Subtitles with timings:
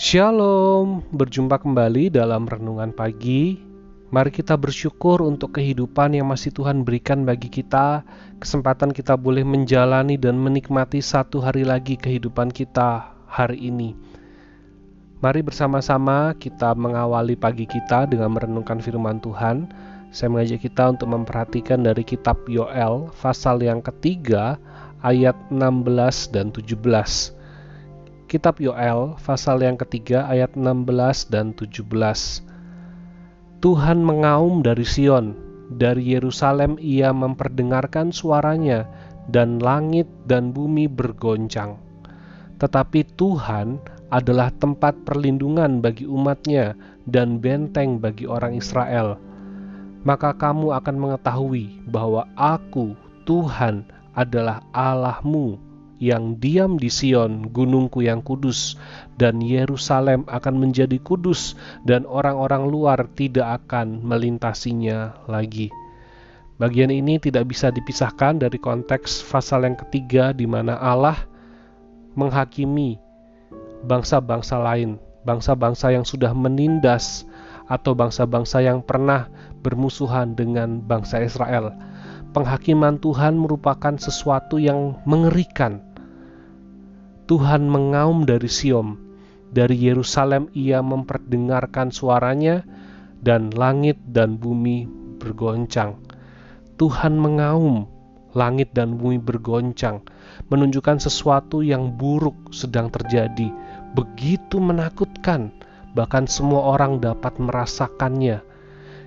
[0.00, 3.60] Shalom, berjumpa kembali dalam renungan pagi.
[4.08, 8.00] Mari kita bersyukur untuk kehidupan yang masih Tuhan berikan bagi kita,
[8.40, 13.92] kesempatan kita boleh menjalani dan menikmati satu hari lagi kehidupan kita hari ini.
[15.20, 19.68] Mari bersama-sama kita mengawali pagi kita dengan merenungkan firman Tuhan.
[20.16, 24.56] Saya mengajak kita untuk memperhatikan dari kitab Yoel pasal yang ketiga
[25.04, 27.36] ayat 16 dan 17.
[28.30, 31.82] Kitab Yoel pasal yang ketiga ayat 16 dan 17.
[33.58, 35.34] Tuhan mengaum dari Sion,
[35.74, 38.86] dari Yerusalem ia memperdengarkan suaranya,
[39.34, 41.74] dan langit dan bumi bergoncang.
[42.62, 43.82] Tetapi Tuhan
[44.14, 46.78] adalah tempat perlindungan bagi umatnya
[47.10, 49.18] dan benteng bagi orang Israel.
[50.06, 52.94] Maka kamu akan mengetahui bahwa aku,
[53.26, 53.82] Tuhan,
[54.14, 55.69] adalah Allahmu
[56.00, 58.80] yang diam di Sion, gunungku yang kudus,
[59.20, 65.68] dan Yerusalem akan menjadi kudus, dan orang-orang luar tidak akan melintasinya lagi.
[66.56, 71.20] Bagian ini tidak bisa dipisahkan dari konteks pasal yang ketiga, di mana Allah
[72.16, 72.96] menghakimi
[73.84, 74.96] bangsa-bangsa lain,
[75.28, 77.28] bangsa-bangsa yang sudah menindas,
[77.70, 79.30] atau bangsa-bangsa yang pernah
[79.62, 81.70] bermusuhan dengan bangsa Israel.
[82.30, 85.89] Penghakiman Tuhan merupakan sesuatu yang mengerikan
[87.30, 88.98] Tuhan mengaum dari Sion,
[89.54, 92.66] dari Yerusalem ia memperdengarkan suaranya,
[93.22, 94.90] dan langit dan bumi
[95.22, 95.94] bergoncang.
[96.74, 97.86] Tuhan mengaum,
[98.34, 100.02] langit dan bumi bergoncang,
[100.50, 103.54] menunjukkan sesuatu yang buruk sedang terjadi,
[103.94, 105.54] begitu menakutkan,
[105.94, 108.42] bahkan semua orang dapat merasakannya.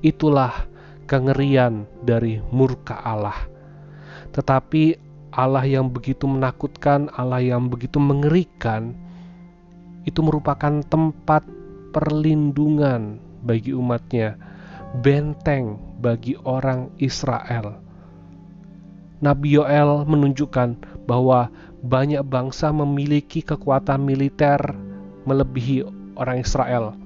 [0.00, 0.64] Itulah
[1.04, 3.36] kengerian dari murka Allah.
[4.32, 5.04] Tetapi
[5.36, 8.96] Allah yang begitu menakutkan, Allah yang begitu mengerikan,
[10.08, 11.44] itu merupakan tempat
[11.92, 14.40] perlindungan bagi umatnya,
[15.04, 17.76] benteng bagi orang Israel.
[19.20, 21.52] Nabi Yoel menunjukkan bahwa
[21.84, 24.60] banyak bangsa memiliki kekuatan militer
[25.28, 25.84] melebihi
[26.16, 26.96] orang Israel,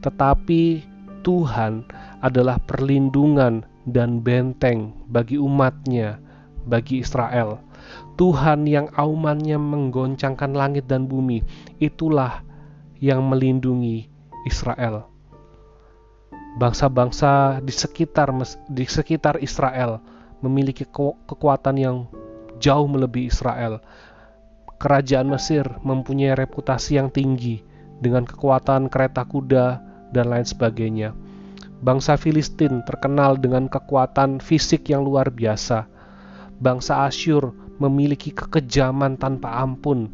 [0.00, 0.80] tetapi
[1.20, 1.84] Tuhan
[2.24, 6.16] adalah perlindungan dan benteng bagi umatnya,
[6.64, 7.62] bagi Israel.
[8.16, 11.44] Tuhan yang aumannya menggoncangkan langit dan bumi,
[11.82, 12.40] itulah
[13.00, 14.08] yang melindungi
[14.48, 15.10] Israel.
[16.56, 18.32] Bangsa-bangsa di sekitar
[18.72, 20.00] di sekitar Israel
[20.40, 20.88] memiliki
[21.28, 22.08] kekuatan yang
[22.56, 23.84] jauh melebihi Israel.
[24.76, 27.60] Kerajaan Mesir mempunyai reputasi yang tinggi
[28.00, 29.80] dengan kekuatan kereta kuda
[30.12, 31.16] dan lain sebagainya.
[31.76, 35.84] Bangsa Filistin terkenal dengan kekuatan fisik yang luar biasa.
[36.56, 40.08] Bangsa Asyur memiliki kekejaman tanpa ampun.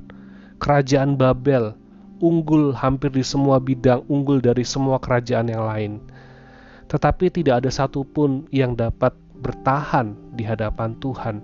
[0.63, 1.75] Kerajaan Babel
[2.23, 5.93] unggul hampir di semua bidang, unggul dari semua kerajaan yang lain.
[6.87, 9.11] Tetapi tidak ada satupun yang dapat
[9.43, 11.43] bertahan di hadapan Tuhan.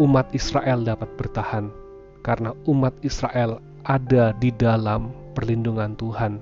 [0.00, 1.68] Umat Israel dapat bertahan
[2.24, 6.40] karena umat Israel ada di dalam perlindungan Tuhan.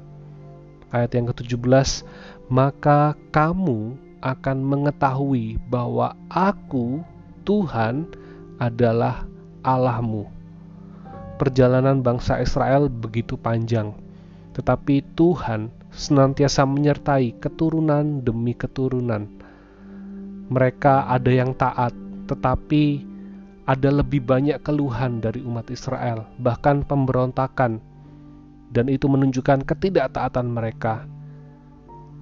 [0.94, 2.06] Ayat yang ke-17,
[2.50, 7.04] maka kamu akan mengetahui bahwa Aku,
[7.44, 8.08] Tuhan,
[8.56, 9.28] adalah
[9.60, 10.24] Allahmu.
[11.36, 13.92] Perjalanan bangsa Israel begitu panjang,
[14.56, 19.28] tetapi Tuhan senantiasa menyertai keturunan demi keturunan.
[20.48, 21.92] Mereka ada yang taat,
[22.24, 23.04] tetapi
[23.68, 27.80] ada lebih banyak keluhan dari umat Israel, bahkan pemberontakan,
[28.72, 31.08] dan itu menunjukkan ketidaktaatan mereka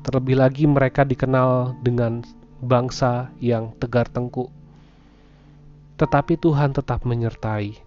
[0.03, 2.27] Terlebih lagi mereka dikenal dengan
[2.59, 4.51] bangsa yang tegar tengkuk.
[5.95, 7.79] Tetapi Tuhan tetap menyertai.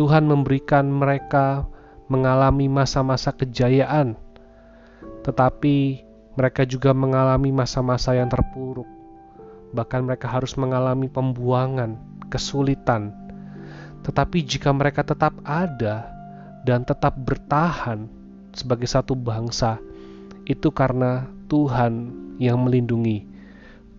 [0.00, 1.68] Tuhan memberikan mereka
[2.08, 4.16] mengalami masa-masa kejayaan,
[5.20, 6.00] tetapi
[6.40, 8.88] mereka juga mengalami masa-masa yang terpuruk.
[9.76, 12.00] Bahkan mereka harus mengalami pembuangan,
[12.32, 13.12] kesulitan.
[14.08, 16.08] Tetapi jika mereka tetap ada
[16.64, 18.08] dan tetap bertahan
[18.56, 19.76] sebagai satu bangsa,
[20.50, 22.10] itu karena Tuhan
[22.42, 23.22] yang melindungi.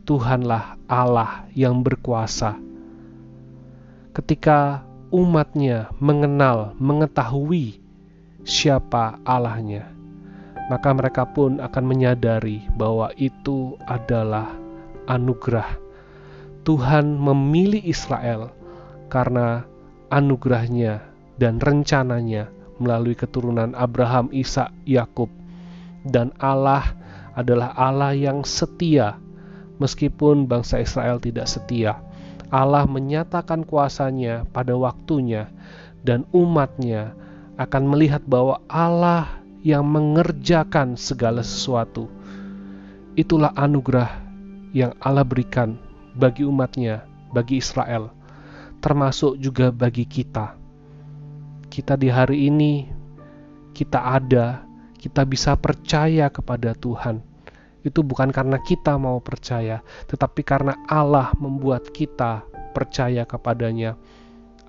[0.04, 2.60] Tuhanlah Allah yang berkuasa.
[4.12, 7.80] Ketika umatnya mengenal, mengetahui
[8.44, 9.88] siapa Allahnya,
[10.68, 14.52] maka mereka pun akan menyadari bahwa itu adalah
[15.08, 15.80] anugerah.
[16.68, 18.52] Tuhan memilih Israel
[19.08, 19.64] karena
[20.12, 21.00] anugerahnya
[21.40, 22.52] dan rencananya
[22.84, 25.41] melalui keturunan Abraham, Ishak, Yakub
[26.08, 26.98] dan Allah
[27.38, 29.18] adalah Allah yang setia,
[29.78, 32.02] meskipun bangsa Israel tidak setia.
[32.52, 35.48] Allah menyatakan kuasanya pada waktunya,
[36.04, 37.16] dan umatnya
[37.56, 42.10] akan melihat bahwa Allah yang mengerjakan segala sesuatu.
[43.14, 44.10] Itulah anugerah
[44.76, 45.78] yang Allah berikan
[46.18, 48.12] bagi umatnya, bagi Israel,
[48.84, 50.58] termasuk juga bagi kita.
[51.72, 52.90] Kita di hari ini,
[53.72, 54.68] kita ada,
[55.02, 57.26] kita bisa percaya kepada Tuhan.
[57.82, 62.46] Itu bukan karena kita mau percaya, tetapi karena Allah membuat kita
[62.78, 63.98] percaya kepadanya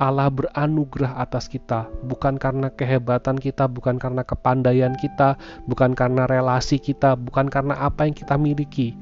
[0.02, 5.38] Allah beranugerah atas kita, bukan karena kehebatan kita, bukan karena kepandaian kita,
[5.70, 8.98] bukan karena relasi kita, bukan karena apa yang kita miliki,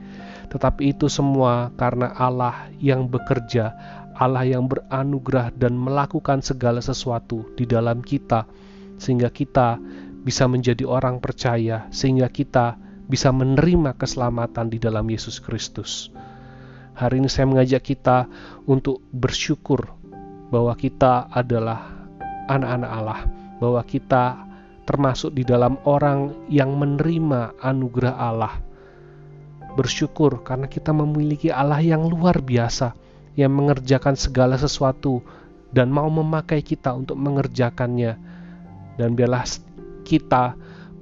[0.52, 3.72] tetapi itu semua karena Allah yang bekerja,
[4.18, 8.44] Allah yang beranugerah dan melakukan segala sesuatu di dalam kita,
[9.00, 9.80] sehingga kita
[10.20, 12.76] bisa menjadi orang percaya, sehingga kita
[13.10, 16.12] bisa menerima keselamatan di dalam Yesus Kristus.
[16.94, 18.28] Hari ini saya mengajak kita
[18.68, 19.88] untuk bersyukur
[20.52, 21.88] bahwa kita adalah
[22.50, 23.20] anak-anak Allah,
[23.56, 24.46] bahwa kita
[24.84, 28.54] termasuk di dalam orang yang menerima anugerah Allah.
[29.78, 32.92] Bersyukur karena kita memiliki Allah yang luar biasa,
[33.38, 35.22] yang mengerjakan segala sesuatu
[35.70, 38.18] dan mau memakai kita untuk mengerjakannya.
[38.98, 39.46] Dan biarlah
[40.02, 40.56] kita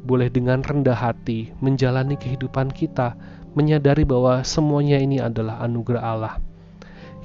[0.05, 3.19] boleh dengan rendah hati menjalani kehidupan kita,
[3.53, 6.35] menyadari bahwa semuanya ini adalah anugerah Allah.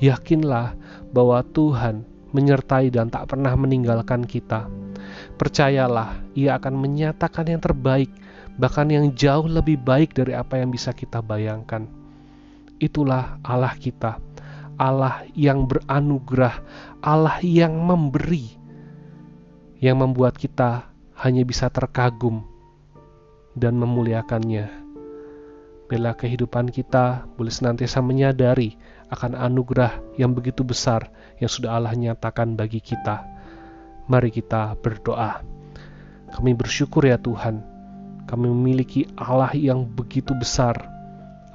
[0.02, 0.76] Yakinlah
[1.14, 2.04] bahwa Tuhan
[2.34, 4.66] menyertai dan tak pernah meninggalkan kita.
[5.38, 8.10] Percayalah, Ia akan menyatakan yang terbaik,
[8.58, 11.86] bahkan yang jauh lebih baik dari apa yang bisa kita bayangkan.
[12.82, 14.18] Itulah Allah kita,
[14.82, 16.58] Allah yang beranugerah,
[17.06, 18.58] Allah yang memberi,
[19.78, 20.93] yang membuat kita
[21.24, 22.44] hanya bisa terkagum
[23.56, 24.68] dan memuliakannya.
[25.88, 28.76] Bila kehidupan kita boleh senantiasa menyadari
[29.08, 31.08] akan anugerah yang begitu besar
[31.40, 33.24] yang sudah Allah nyatakan bagi kita.
[34.12, 35.40] Mari kita berdoa.
[36.34, 37.64] Kami bersyukur ya Tuhan,
[38.28, 40.76] kami memiliki Allah yang begitu besar,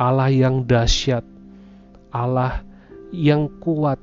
[0.00, 1.26] Allah yang dahsyat,
[2.09, 2.65] Allah
[3.12, 4.00] yang kuat,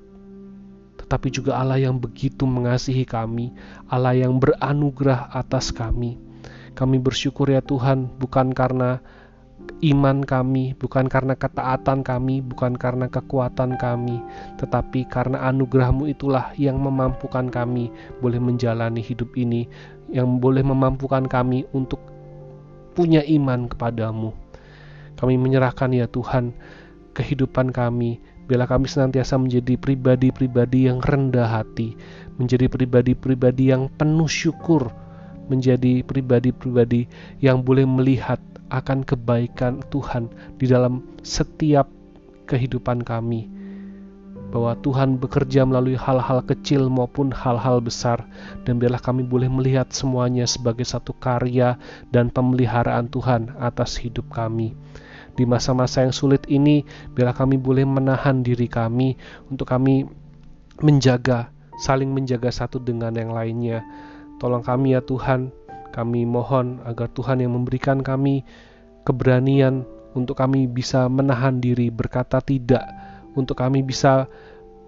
[1.06, 3.54] tetapi juga Allah yang begitu mengasihi kami,
[3.94, 6.18] Allah yang beranugerah atas kami.
[6.74, 8.98] Kami bersyukur ya Tuhan, bukan karena
[9.86, 14.18] iman kami, bukan karena ketaatan kami, bukan karena kekuatan kami,
[14.58, 19.70] tetapi karena anugerahmu itulah yang memampukan kami boleh menjalani hidup ini,
[20.10, 22.02] yang boleh memampukan kami untuk
[22.98, 24.34] punya iman kepadamu.
[25.16, 26.52] Kami menyerahkan ya Tuhan
[27.16, 31.98] kehidupan kami, bila kami senantiasa menjadi pribadi-pribadi yang rendah hati,
[32.38, 34.94] menjadi pribadi-pribadi yang penuh syukur,
[35.50, 37.10] menjadi pribadi-pribadi
[37.42, 38.38] yang boleh melihat
[38.70, 41.90] akan kebaikan Tuhan di dalam setiap
[42.50, 43.50] kehidupan kami.
[44.46, 48.24] Bahwa Tuhan bekerja melalui hal-hal kecil maupun hal-hal besar,
[48.64, 51.76] dan biarlah kami boleh melihat semuanya sebagai satu karya
[52.14, 54.78] dan pemeliharaan Tuhan atas hidup kami.
[55.36, 59.20] Di masa-masa yang sulit ini, biarlah kami boleh menahan diri kami
[59.52, 60.08] untuk kami
[60.80, 63.84] menjaga, saling menjaga satu dengan yang lainnya.
[64.40, 65.52] Tolong kami ya Tuhan,
[65.92, 68.44] kami mohon agar Tuhan yang memberikan kami
[69.08, 72.88] keberanian untuk kami bisa menahan diri berkata tidak,
[73.36, 74.28] untuk kami bisa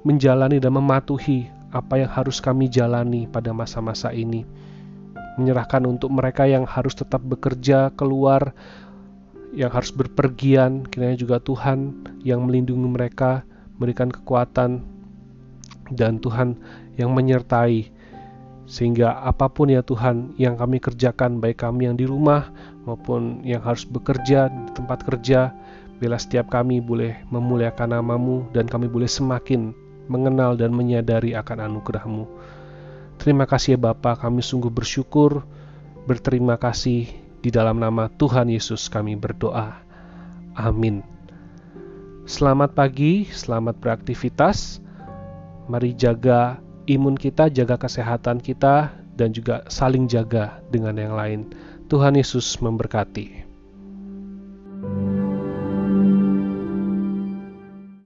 [0.08, 4.48] menjalani dan mematuhi apa yang harus kami jalani pada masa-masa ini.
[5.36, 8.56] Menyerahkan untuk mereka yang harus tetap bekerja keluar,
[9.56, 14.84] yang harus berpergian, kiranya juga Tuhan yang melindungi mereka, memberikan kekuatan,
[15.94, 16.60] dan Tuhan
[17.00, 17.92] yang menyertai.
[18.68, 22.52] Sehingga apa pun ya Tuhan yang kami kerjakan baik kami yang di rumah
[22.84, 25.56] maupun yang harus bekerja di tempat kerja
[26.04, 29.72] bila setiap kami boleh memuliakan namamu dan kami boleh semakin
[30.12, 32.28] mengenal dan menyadari akan anugerahmu.
[33.18, 35.48] Terima kasih ya Bapa kami sungguh bersyukur
[36.06, 39.78] berterima kasih di dalam nama Tuhan Yesus kami berdoa
[40.58, 41.02] amin
[42.28, 44.84] selamat pagi selamat beraktivitas
[45.68, 51.40] mari jaga imun kita, jaga kesehatan kita, dan juga saling jaga dengan yang lain.
[51.92, 53.47] Tuhan Yesus memberkati.